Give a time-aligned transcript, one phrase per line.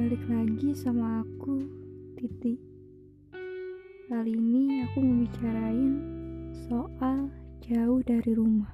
[0.00, 1.68] lagi sama aku,
[2.16, 2.56] Titi.
[4.08, 5.92] Kali ini aku mau bicarain
[6.64, 7.28] soal
[7.60, 8.72] jauh dari rumah.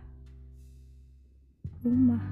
[1.83, 2.25] Rumah.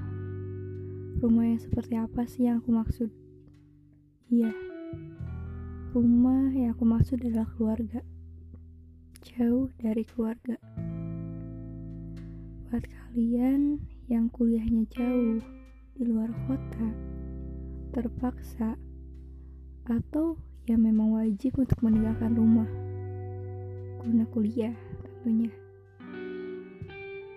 [1.19, 3.09] Rumah yang seperti apa sih yang aku maksud?
[4.31, 4.55] Iya.
[5.91, 7.99] Rumah yang aku maksud adalah keluarga.
[9.27, 10.55] Jauh dari keluarga.
[12.71, 15.43] Buat kalian yang kuliahnya jauh
[15.99, 17.14] di luar kota,
[17.95, 18.75] terpaksa,
[19.87, 20.35] atau
[20.67, 22.67] yang memang wajib untuk meninggalkan rumah
[24.03, 25.49] guna kuliah tentunya.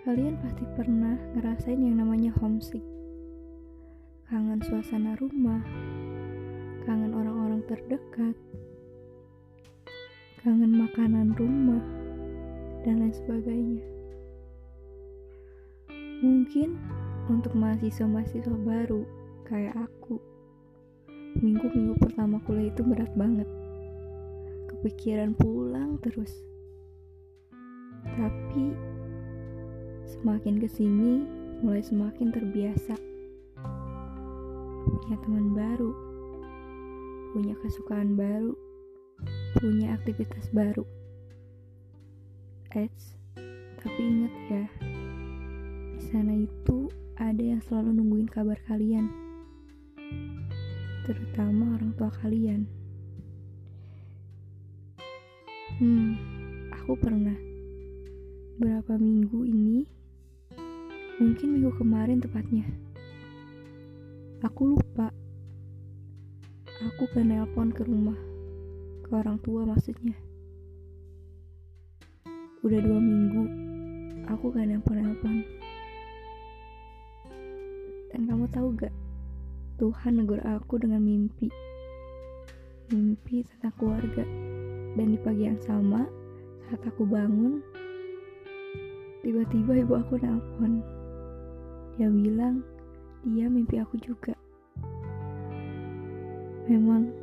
[0.02, 2.82] Kalian pasti pernah ngerasain yang namanya homesick.
[4.26, 5.62] Kangen suasana rumah,
[6.84, 8.36] kangen orang-orang terdekat,
[10.42, 11.80] kangen makanan rumah,
[12.82, 13.84] dan lain sebagainya.
[16.20, 16.76] Mungkin
[17.32, 19.06] untuk mahasiswa-mahasiswa baru
[19.48, 20.20] kayak aku,
[21.38, 23.46] minggu-minggu pertama kuliah itu berat banget.
[24.70, 26.30] Kepikiran pulang terus.
[28.04, 28.74] Tapi
[30.06, 31.22] semakin ke sini
[31.62, 32.94] mulai semakin terbiasa.
[34.88, 35.90] Punya teman baru,
[37.34, 38.54] punya kesukaan baru,
[39.58, 40.86] punya aktivitas baru.
[42.76, 43.16] Eits,
[43.80, 44.64] tapi ingat ya,
[45.96, 49.08] di sana itu ada yang selalu nungguin kabar kalian,
[51.08, 52.68] terutama orang tua kalian.
[55.80, 56.12] Hmm,
[56.68, 57.32] aku pernah
[58.60, 59.88] berapa minggu ini,
[61.16, 62.68] mungkin minggu kemarin tepatnya.
[64.44, 65.08] Aku lupa.
[66.92, 68.20] Aku ke nelpon ke rumah,
[69.02, 70.14] ke orang tua maksudnya.
[72.60, 73.42] Udah dua minggu,
[74.28, 75.42] aku gak nelpon-nelpon.
[78.12, 78.94] Dan kamu tahu gak,
[79.78, 81.46] Tuhan negur aku dengan mimpi.
[82.90, 84.26] Mimpi tentang keluarga.
[84.98, 86.02] Dan di pagi yang sama,
[86.66, 87.62] saat aku bangun,
[89.22, 90.82] tiba-tiba ibu aku nelpon.
[91.94, 92.66] Dia bilang,
[93.22, 94.34] dia mimpi aku juga.
[96.66, 97.14] Memang,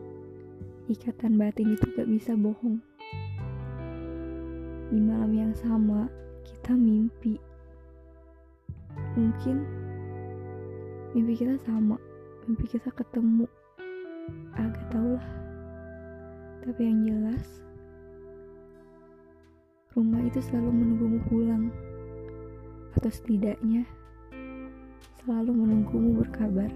[0.87, 2.79] ikatan batin itu gak bisa bohong.
[4.95, 6.07] Di malam yang sama,
[6.47, 7.35] kita mimpi.
[9.19, 9.59] Mungkin
[11.11, 11.99] mimpi kita sama,
[12.45, 13.49] mimpi kita ketemu.
[14.53, 15.29] Agak tau lah.
[16.61, 17.45] Tapi yang jelas,
[19.97, 21.73] rumah itu selalu menunggumu pulang.
[22.93, 23.89] Atau setidaknya,
[25.21, 26.69] selalu menunggumu berkabar.